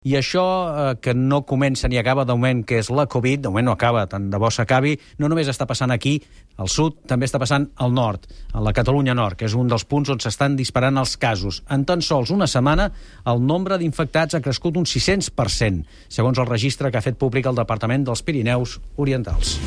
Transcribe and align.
I 0.00 0.14
això 0.16 0.42
eh, 0.64 0.92
que 1.04 1.12
no 1.12 1.42
comença 1.44 1.88
ni 1.92 1.98
acaba 2.00 2.22
d'augment, 2.24 2.62
que 2.64 2.78
és 2.80 2.88
la 2.88 3.04
Covid, 3.04 3.42
d'augment 3.44 3.66
no 3.68 3.74
acaba, 3.74 4.06
tant 4.08 4.30
de 4.32 4.38
bo 4.40 4.48
s'acabi, 4.48 4.94
no 5.20 5.28
només 5.28 5.50
està 5.52 5.66
passant 5.68 5.92
aquí, 5.92 6.14
al 6.56 6.72
sud, 6.72 7.02
també 7.04 7.28
està 7.28 7.36
passant 7.36 7.66
al 7.76 7.92
nord, 7.92 8.24
a 8.56 8.64
la 8.64 8.72
Catalunya 8.72 9.12
Nord, 9.12 9.36
que 9.36 9.44
és 9.44 9.52
un 9.52 9.68
dels 9.68 9.84
punts 9.84 10.08
on 10.08 10.24
s'estan 10.24 10.56
disparant 10.56 10.96
els 10.96 11.18
casos. 11.20 11.60
En 11.68 11.84
tan 11.84 12.00
sols 12.00 12.32
una 12.32 12.48
setmana, 12.48 12.88
el 13.28 13.44
nombre 13.44 13.76
d'infectats 13.76 14.40
ha 14.40 14.40
crescut 14.40 14.80
un 14.80 14.88
600%, 14.88 15.84
segons 16.08 16.40
el 16.40 16.48
registre 16.48 16.88
que 16.88 16.96
ha 16.96 17.04
fet 17.04 17.20
públic 17.20 17.52
el 17.52 17.60
Departament 17.60 18.08
dels 18.08 18.24
Pirineus 18.24 18.80
Orientals. 18.96 19.58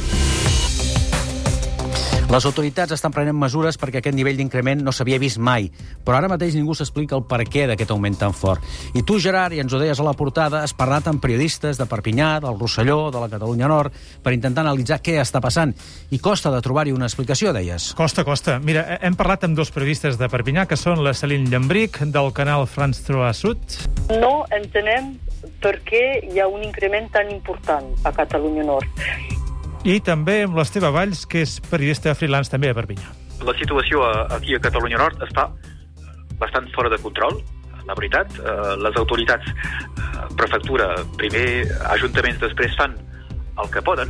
Les 2.34 2.48
autoritats 2.50 2.90
estan 2.96 3.14
prenent 3.14 3.36
mesures 3.38 3.76
perquè 3.78 4.00
aquest 4.00 4.16
nivell 4.18 4.40
d'increment 4.40 4.80
no 4.82 4.90
s'havia 4.90 5.20
vist 5.22 5.38
mai, 5.38 5.68
però 6.02 6.16
ara 6.18 6.30
mateix 6.32 6.56
ningú 6.58 6.74
s'explica 6.74 7.14
el 7.14 7.22
per 7.30 7.44
què 7.46 7.68
d'aquest 7.70 7.92
augment 7.94 8.16
tan 8.18 8.34
fort. 8.34 8.64
I 8.98 9.04
tu, 9.06 9.20
Gerard, 9.22 9.54
i 9.54 9.62
ens 9.62 9.70
ho 9.70 9.78
deies 9.78 10.02
a 10.02 10.06
la 10.08 10.16
portada, 10.18 10.64
has 10.66 10.74
parlat 10.74 11.06
amb 11.12 11.22
periodistes 11.22 11.78
de 11.78 11.86
Perpinyà, 11.86 12.40
del 12.42 12.58
Rosselló, 12.58 13.12
de 13.14 13.22
la 13.22 13.28
Catalunya 13.30 13.70
Nord, 13.70 13.94
per 14.26 14.34
intentar 14.34 14.64
analitzar 14.66 14.98
què 15.06 15.20
està 15.22 15.44
passant. 15.46 15.76
I 16.10 16.18
costa 16.18 16.50
de 16.50 16.64
trobar-hi 16.66 16.96
una 16.98 17.06
explicació, 17.06 17.54
deies. 17.54 17.92
Costa, 17.94 18.26
costa. 18.26 18.58
Mira, 18.58 18.98
hem 18.98 19.14
parlat 19.20 19.46
amb 19.46 19.60
dos 19.60 19.70
periodistes 19.70 20.18
de 20.18 20.32
Perpinyà, 20.34 20.66
que 20.66 20.80
són 20.80 21.06
la 21.06 21.14
Celine 21.14 21.54
Llambric, 21.54 22.02
del 22.18 22.34
canal 22.34 22.66
France 22.66 23.06
3 23.06 23.46
Sud. 23.46 23.78
No 24.18 24.40
entenem 24.50 25.14
per 25.62 25.78
què 25.86 26.04
hi 26.34 26.42
ha 26.42 26.50
un 26.50 26.66
increment 26.66 27.14
tan 27.14 27.30
important 27.30 27.94
a 28.02 28.18
Catalunya 28.18 28.66
Nord. 28.74 29.42
I 29.84 29.98
també 30.00 30.38
amb 30.46 30.56
l'Esteve 30.56 30.88
Valls, 30.96 31.26
que 31.28 31.42
és 31.44 31.58
periodista 31.68 32.14
freelance 32.16 32.48
també 32.52 32.70
a 32.72 32.76
Perpinyà. 32.78 33.10
La 33.44 33.52
situació 33.60 34.06
aquí 34.32 34.56
a 34.56 34.62
Catalunya 34.64 35.02
Nord 35.02 35.20
està 35.26 35.50
bastant 36.40 36.70
fora 36.72 36.92
de 36.94 37.00
control, 37.04 37.42
la 37.84 37.96
veritat. 37.98 38.32
Eh, 38.40 38.76
les 38.80 38.96
autoritats, 39.02 39.44
eh, 39.44 40.24
prefectura, 40.40 40.88
primer 41.20 41.68
ajuntaments, 41.98 42.40
després 42.40 42.78
fan 42.80 42.96
el 43.60 43.70
que 43.74 43.84
poden. 43.84 44.08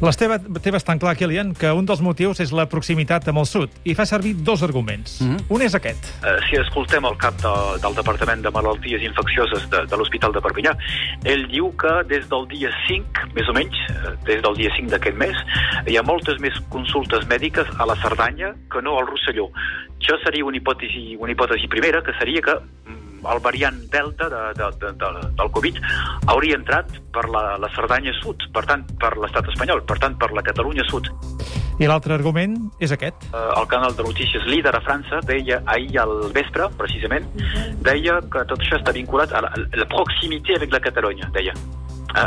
L'Esteve 0.00 0.38
té 0.62 0.70
bastant 0.74 1.00
clar, 1.00 1.16
Kilian, 1.18 1.54
que 1.58 1.72
un 1.74 1.86
dels 1.88 2.02
motius 2.04 2.40
és 2.44 2.52
la 2.54 2.68
proximitat 2.70 3.28
amb 3.28 3.42
el 3.42 3.48
sud, 3.50 3.74
i 3.84 3.94
fa 3.98 4.06
servir 4.06 4.34
dos 4.46 4.62
arguments. 4.62 5.20
Mm 5.20 5.36
-hmm. 5.36 5.44
Un 5.48 5.62
és 5.62 5.74
aquest. 5.74 6.04
Eh, 6.24 6.38
si 6.48 6.56
escoltem 6.56 7.04
el 7.04 7.16
cap 7.16 7.34
de, 7.42 7.54
del 7.82 7.94
Departament 7.94 8.42
de 8.42 8.50
Malalties 8.50 9.02
Infeccioses 9.02 9.68
de, 9.70 9.86
de 9.86 9.96
l'Hospital 9.96 10.32
de 10.32 10.40
Perpinyà, 10.40 10.72
ell 11.24 11.48
diu 11.48 11.72
que 11.76 11.92
des 12.08 12.28
del 12.28 12.46
dia 12.48 12.70
5, 12.86 13.28
més 13.34 13.48
o 13.48 13.52
menys, 13.52 13.76
eh, 13.90 14.14
des 14.24 14.42
del 14.42 14.54
dia 14.54 14.70
5 14.76 14.90
d'aquest 14.90 15.16
mes, 15.16 15.36
hi 15.86 15.96
ha 15.96 16.02
moltes 16.02 16.38
més 16.38 16.54
consultes 16.68 17.26
mèdiques 17.26 17.66
a 17.78 17.86
la 17.86 17.96
Cerdanya 17.96 18.54
que 18.70 18.82
no 18.82 18.98
al 18.98 19.06
Rosselló. 19.06 19.50
Això 20.00 20.16
seria 20.24 20.44
una 20.44 20.56
hipòtesi, 20.56 21.16
una 21.18 21.32
hipòtesi 21.32 21.66
primera, 21.68 22.02
que 22.02 22.12
seria 22.18 22.40
que 22.40 22.54
el 23.18 23.40
variant 23.44 23.78
Delta 23.92 24.28
de, 24.32 24.42
de, 24.58 24.70
de, 24.82 24.92
de, 25.00 25.28
del 25.40 25.50
Covid 25.54 25.80
hauria 26.26 26.58
entrat 26.58 26.92
per 27.14 27.26
la, 27.32 27.56
la 27.60 27.70
Cerdanya 27.74 28.14
Sud, 28.20 28.48
per 28.54 28.64
tant, 28.68 28.84
per 29.00 29.14
l'estat 29.18 29.48
espanyol, 29.54 29.82
per 29.88 29.98
tant, 30.02 30.18
per 30.20 30.30
la 30.36 30.44
Catalunya 30.46 30.86
Sud. 30.90 31.10
I 31.78 31.86
l'altre 31.86 32.16
argument 32.16 32.56
és 32.82 32.90
aquest. 32.94 33.28
Uh, 33.30 33.52
el 33.60 33.68
canal 33.70 33.94
de 33.94 34.02
notícies 34.02 34.46
líder 34.50 34.74
a 34.74 34.82
França 34.82 35.20
deia 35.26 35.60
ahir 35.70 36.00
al 36.02 36.32
vespre, 36.34 36.66
precisament, 36.78 37.28
deia 37.86 38.18
que 38.32 38.42
tot 38.50 38.58
això 38.58 38.80
està 38.80 38.94
vinculat 38.96 39.32
a 39.32 39.44
la, 39.46 39.52
a 39.54 39.82
la 39.82 39.86
proximitat 39.92 40.66
amb 40.66 40.74
la 40.74 40.82
Catalunya, 40.82 41.30
deia 41.36 41.54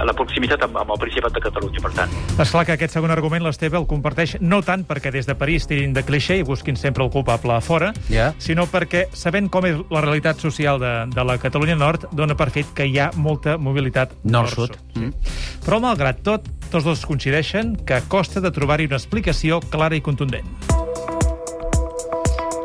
la 0.05 0.13
proximitat 0.17 0.61
amb, 0.65 0.77
amb 0.81 0.93
el 0.95 0.99
Principat 1.01 1.33
de 1.37 1.41
Catalunya, 1.43 1.81
per 1.83 1.91
tant. 1.97 2.13
És 2.41 2.51
clar 2.53 2.65
que 2.67 2.75
aquest 2.77 2.93
segon 2.95 3.11
argument 3.13 3.43
l'Esteve 3.45 3.77
el 3.79 3.87
comparteix 3.89 4.37
no 4.41 4.61
tant 4.65 4.85
perquè 4.87 5.11
des 5.13 5.27
de 5.29 5.35
París 5.35 5.67
tirin 5.69 5.93
de 5.93 6.03
cliché 6.07 6.37
i 6.39 6.43
busquin 6.47 6.75
sempre 6.79 7.03
el 7.03 7.11
culpable 7.13 7.53
a 7.55 7.61
fora, 7.61 7.91
Yeah. 8.09 8.33
sinó 8.39 8.65
perquè, 8.67 9.05
sabent 9.13 9.49
com 9.49 9.65
és 9.65 9.77
la 9.89 10.01
realitat 10.01 10.39
social 10.39 10.79
de, 10.81 10.91
de 11.13 11.23
la 11.23 11.37
Catalunya 11.39 11.75
Nord, 11.75 12.07
dona 12.11 12.35
per 12.35 12.49
fet 12.51 12.73
que 12.75 12.85
hi 12.85 12.97
ha 12.99 13.11
molta 13.15 13.57
mobilitat 13.57 14.11
Nord-sud. 14.23 14.75
nord-sud. 14.95 15.63
Però, 15.65 15.79
malgrat 15.79 16.23
tot, 16.23 16.47
tots 16.71 16.85
dos 16.85 17.05
coincideixen 17.05 17.75
que 17.85 18.01
costa 18.07 18.41
de 18.41 18.51
trobar-hi 18.51 18.87
una 18.89 18.97
explicació 18.99 19.61
clara 19.69 19.95
i 19.95 20.01
contundent. 20.01 20.47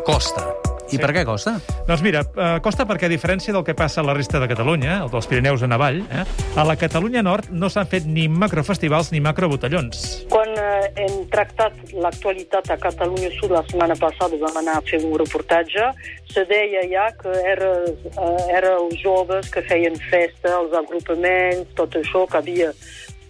Costa. 0.06 0.55
I 0.86 0.96
Sí. 0.96 0.98
per 0.98 1.10
què 1.12 1.24
costa? 1.24 1.58
Doncs 1.86 2.02
mira, 2.02 2.20
eh, 2.22 2.60
costa 2.62 2.86
perquè, 2.86 3.06
a 3.06 3.08
diferència 3.08 3.52
del 3.52 3.64
que 3.64 3.74
passa 3.74 4.00
a 4.00 4.04
la 4.04 4.14
resta 4.14 4.38
de 4.38 4.46
Catalunya, 4.48 5.02
el 5.02 5.10
dels 5.10 5.26
Pirineus 5.26 5.62
en 5.62 5.72
avall, 5.72 6.00
eh, 6.10 6.24
a 6.56 6.64
la 6.64 6.76
Catalunya 6.76 7.22
Nord 7.22 7.50
no 7.50 7.68
s'han 7.68 7.86
fet 7.86 8.06
ni 8.06 8.28
macrofestivals 8.28 9.10
ni 9.12 9.20
macrobotellons. 9.20 10.26
Quan 10.30 10.48
eh, 10.48 10.92
hem 10.96 11.26
tractat 11.28 11.72
l'actualitat 11.92 12.70
a 12.70 12.76
Catalunya 12.76 13.30
Sud 13.40 13.50
la 13.50 13.64
setmana 13.66 13.96
passada, 13.98 14.36
vam 14.40 14.56
anar 14.62 14.78
a 14.78 14.80
fer 14.82 15.02
un 15.04 15.18
reportatge, 15.18 15.90
se 16.30 16.44
deia 16.44 16.82
ja 16.90 17.10
que 17.18 17.34
era, 17.44 17.72
eh, 17.86 18.56
era 18.56 18.76
els 18.76 18.94
joves 19.02 19.50
que 19.50 19.62
feien 19.62 19.96
festa, 20.10 20.54
els 20.60 20.72
agrupaments, 20.72 21.74
tot 21.74 21.90
això 21.98 22.26
que 22.30 22.38
havia 22.38 22.72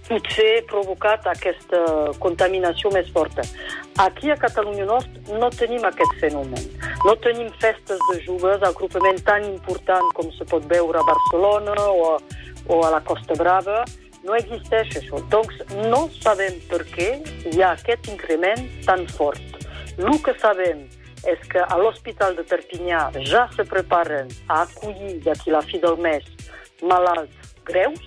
potser 0.07 0.63
provocat 0.71 1.27
aquesta 1.27 1.81
contaminació 2.23 2.93
més 2.95 3.09
forta. 3.11 3.43
Aquí 3.99 4.31
a 4.31 4.37
Catalunya 4.37 4.85
Nord 4.87 5.31
no 5.41 5.51
tenim 5.51 5.83
aquest 5.89 6.21
fenomen. 6.21 6.63
No 7.07 7.13
tenim 7.23 7.53
festes 7.63 8.01
de 8.11 8.17
joves, 8.25 8.65
agrupament 8.67 9.21
tan 9.23 9.45
important 9.47 10.09
com 10.19 10.27
se 10.35 10.43
pot 10.51 10.65
veure 10.67 10.99
a 10.99 11.05
Barcelona 11.07 11.75
o 11.93 12.01
a, 12.09 12.15
o 12.67 12.81
a 12.83 12.89
la 12.91 12.99
Costa 13.07 13.37
Brava, 13.39 13.85
no 14.27 14.35
existeix 14.35 14.97
això. 14.99 15.21
Doncs 15.31 15.61
no 15.93 16.01
sabem 16.17 16.57
per 16.67 16.81
què 16.97 17.07
hi 17.47 17.63
ha 17.63 17.77
aquest 17.77 18.11
increment 18.11 18.65
tan 18.89 19.07
fort. 19.15 19.61
El 19.95 20.19
que 20.25 20.35
sabem 20.43 20.83
és 21.31 21.45
que 21.53 21.63
a 21.63 21.79
l'Hospital 21.79 22.35
de 22.41 22.43
Perpinyà 22.51 23.05
ja 23.31 23.45
se 23.55 23.63
preparen 23.71 24.33
a 24.49 24.65
acollir 24.65 25.21
d'aquí 25.29 25.55
la 25.55 25.63
fi 25.63 25.79
del 25.85 26.01
mes 26.03 26.27
malalts 26.83 27.55
greus, 27.71 28.03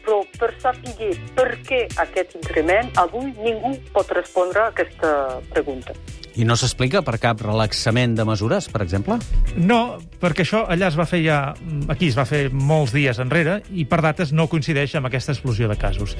però 0.00 0.22
per 0.38 0.54
saber 0.64 1.12
per 1.36 1.50
què 1.68 1.82
aquest 2.06 2.40
increment, 2.40 2.88
avui 3.04 3.34
ningú 3.36 3.76
pot 3.92 4.16
respondre 4.16 4.64
a 4.64 4.72
aquesta 4.72 5.12
pregunta. 5.52 5.92
I 6.40 6.44
no 6.48 6.54
s'explica 6.56 7.02
per 7.04 7.18
cap 7.20 7.42
relaxament 7.44 8.14
de 8.16 8.24
mesures, 8.24 8.70
per 8.72 8.80
exemple? 8.80 9.18
No, 9.60 9.98
perquè 10.22 10.40
això 10.46 10.62
allà 10.72 10.88
es 10.88 10.96
va 10.96 11.04
fer 11.04 11.18
ja... 11.26 11.40
Aquí 11.92 12.08
es 12.08 12.16
va 12.16 12.24
fer 12.24 12.46
molts 12.48 12.94
dies 12.96 13.18
enrere 13.20 13.58
i 13.76 13.84
per 13.84 13.98
dates 14.06 14.32
no 14.32 14.46
coincideix 14.48 14.94
amb 14.96 15.10
aquesta 15.10 15.34
explosió 15.34 15.68
de 15.68 15.76
casos. 15.76 16.14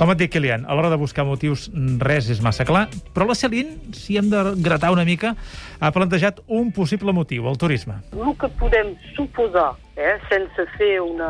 Com 0.00 0.14
et 0.14 0.22
dic, 0.22 0.32
Kilian, 0.32 0.64
a 0.64 0.72
l'hora 0.72 0.88
de 0.88 0.96
buscar 1.00 1.26
motius 1.28 1.66
res 2.00 2.30
és 2.32 2.40
massa 2.40 2.64
clar, 2.64 2.86
però 3.12 3.26
la 3.28 3.36
Celine, 3.36 3.92
si 3.92 4.16
hem 4.16 4.30
de 4.32 4.40
gratar 4.64 4.94
una 4.94 5.04
mica, 5.04 5.34
ha 5.80 5.92
plantejat 5.92 6.40
un 6.46 6.72
possible 6.72 7.12
motiu, 7.12 7.44
el 7.52 7.60
turisme. 7.60 7.98
El 8.16 8.32
que 8.40 8.48
podem 8.62 8.94
suposar, 9.18 9.74
eh, 10.00 10.16
sense 10.32 10.64
fer 10.78 10.94
una, 11.04 11.28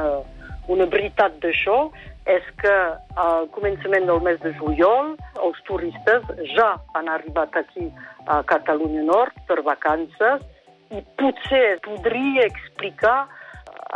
una 0.71 0.87
veritat 0.87 1.41
d'això, 1.43 1.89
és 2.29 2.45
que 2.61 2.75
al 3.17 3.49
començament 3.57 4.07
del 4.09 4.21
mes 4.27 4.39
de 4.45 4.53
juliol 4.61 5.15
els 5.47 5.59
turistes 5.69 6.29
ja 6.55 6.75
han 6.99 7.09
arribat 7.09 7.57
aquí 7.57 7.89
a 8.29 8.43
Catalunya 8.53 9.05
Nord 9.09 9.37
per 9.49 9.63
vacances 9.65 10.45
i 10.93 11.01
potser 11.21 11.79
podria 11.85 12.47
explicar 12.49 13.19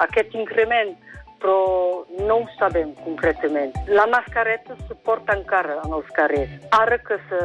aquest 0.05 0.35
increment, 0.37 0.95
però 1.43 2.05
no 2.29 2.39
ho 2.41 2.47
sabem 2.59 2.95
concretament. 3.03 3.75
La 3.89 4.07
mascareta 4.07 4.77
se 4.87 4.97
porta 5.07 5.37
encara 5.37 5.81
en 5.85 5.97
els 5.99 6.09
carrers. 6.17 6.53
Ara 6.79 6.99
que 6.99 7.19
se, 7.29 7.41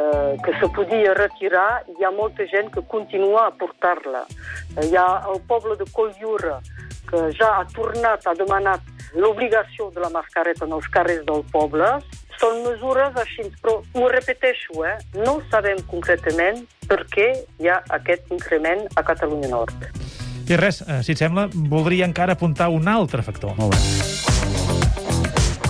eh, 0.00 0.36
que 0.44 0.54
se 0.60 0.68
podia 0.76 1.14
retirar, 1.18 1.82
hi 1.88 2.04
ha 2.04 2.12
molta 2.14 2.46
gent 2.52 2.70
que 2.72 2.84
continua 2.88 3.48
a 3.48 3.56
portar-la. 3.62 4.24
Hi 4.84 4.94
ha 4.96 5.08
el 5.32 5.42
poble 5.48 5.76
de 5.76 5.88
Colliura, 5.92 6.60
que 7.10 7.26
ja 7.36 7.56
ha 7.58 7.66
tornat, 7.74 8.26
ha 8.26 8.36
demanat 8.38 8.89
l'obligació 9.14 9.90
de 9.94 10.02
la 10.02 10.10
mascareta 10.14 10.66
en 10.66 10.74
els 10.76 10.88
carrers 10.92 11.24
del 11.26 11.44
poble. 11.52 11.88
Són 12.40 12.62
mesures 12.64 13.16
així, 13.20 13.44
però 13.60 13.80
ho 13.80 14.08
repeteixo, 14.08 14.84
eh? 14.88 14.96
no 15.20 15.40
sabem 15.52 15.82
concretament 15.90 16.62
per 16.88 17.02
què 17.12 17.32
hi 17.60 17.68
ha 17.68 17.82
aquest 18.00 18.30
increment 18.32 18.86
a 18.96 19.04
Catalunya 19.04 19.52
Nord. 19.52 19.90
I 20.50 20.56
res, 20.58 20.80
eh, 20.82 21.02
si 21.06 21.12
et 21.12 21.20
sembla, 21.20 21.46
voldria 21.52 22.08
encara 22.08 22.34
apuntar 22.38 22.70
un 22.74 22.88
altre 22.88 23.22
factor. 23.22 23.54
Molt 23.60 23.76
bé. 23.76 24.10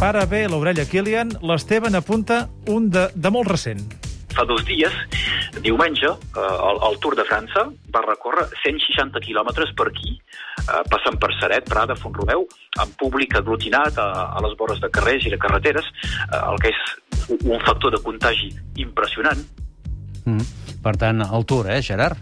Para 0.00 0.24
bé 0.24 0.46
l'orella, 0.48 0.86
Kilian, 0.88 1.34
l'Esteban 1.44 1.98
apunta 1.98 2.46
un 2.72 2.88
de, 2.88 3.10
de 3.12 3.30
molt 3.34 3.50
recent. 3.50 3.82
Fa 4.32 4.46
dos 4.48 4.62
dies, 4.64 4.94
diumenge, 5.58 6.06
eh, 6.06 6.40
el, 6.70 6.80
el 6.90 6.98
Tour 7.02 7.16
de 7.18 7.26
França 7.28 7.66
va 7.92 8.02
recórrer 8.06 8.46
160 8.62 9.22
quilòmetres 9.24 9.72
per 9.76 9.88
aquí, 9.90 10.16
eh, 10.16 10.82
passant 10.92 11.18
per 11.20 11.32
Seret, 11.40 11.68
Prada, 11.68 11.96
Font-romeu, 11.98 12.46
amb 12.82 12.96
públic 13.00 13.36
aglutinat 13.38 13.98
a, 13.98 14.10
a 14.30 14.42
les 14.46 14.56
vores 14.58 14.80
de 14.82 14.90
carrers 14.94 15.26
i 15.26 15.34
de 15.34 15.40
carreteres, 15.40 15.86
eh, 16.30 16.42
el 16.42 16.60
que 16.62 16.74
és 16.74 16.84
un- 17.40 17.58
factor 17.60 17.92
de 17.92 18.02
contagi 18.02 18.48
impressionant. 18.80 19.42
Mm. 20.24 20.46
Per 20.82 20.94
tant, 20.96 21.20
el 21.26 21.44
Tour, 21.44 21.68
eh, 21.70 21.82
Gerard? 21.82 22.16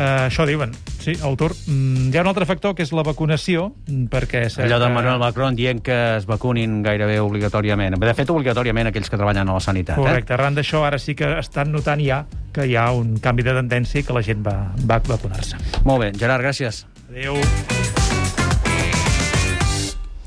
Uh, 0.00 0.30
això 0.30 0.46
diuen, 0.48 0.70
sí, 1.02 1.12
el 1.12 1.34
Tour. 1.36 1.52
Mm, 1.66 2.08
hi 2.08 2.16
ha 2.16 2.22
un 2.22 2.30
altre 2.30 2.46
factor, 2.48 2.72
que 2.78 2.84
és 2.86 2.92
la 2.96 3.02
vacunació, 3.04 3.66
perquè... 4.08 4.46
Allò 4.64 4.78
de 4.80 4.86
eh, 4.86 4.94
Manuel 4.94 5.18
Macron 5.20 5.58
dient 5.58 5.82
que 5.84 5.96
es 6.16 6.24
vacunin 6.30 6.78
gairebé 6.86 7.18
obligatòriament. 7.20 7.98
De 8.00 8.14
fet, 8.16 8.30
obligatòriament 8.32 8.88
aquells 8.88 9.10
que 9.10 9.18
treballen 9.20 9.50
a 9.50 9.58
la 9.58 9.60
sanitat. 9.60 10.00
Correcte, 10.00 10.32
arran 10.38 10.56
d'això 10.56 10.86
ara 10.86 11.00
sí 11.02 11.16
que 11.18 11.34
estan 11.42 11.74
notant 11.74 12.00
ja 12.00 12.22
que 12.54 12.66
hi 12.68 12.76
ha 12.76 12.90
un 12.96 13.16
canvi 13.22 13.46
de 13.46 13.56
tendència 13.56 14.02
i 14.02 14.06
que 14.06 14.16
la 14.16 14.24
gent 14.26 14.42
va, 14.46 14.56
va 14.86 15.00
vacunar-se. 15.06 15.60
Molt 15.84 16.06
bé, 16.06 16.12
Gerard, 16.18 16.46
gràcies. 16.46 16.84
Adéu. 17.10 17.38